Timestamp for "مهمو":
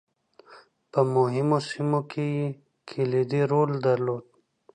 1.13-1.57